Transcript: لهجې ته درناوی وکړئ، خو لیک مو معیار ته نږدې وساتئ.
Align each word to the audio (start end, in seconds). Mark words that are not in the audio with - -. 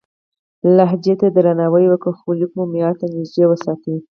لهجې 0.75 1.13
ته 1.19 1.27
درناوی 1.35 1.85
وکړئ، 1.89 2.13
خو 2.19 2.29
لیک 2.39 2.51
مو 2.57 2.63
معیار 2.71 2.93
ته 2.99 3.05
نږدې 3.13 3.43
وساتئ. 3.47 3.95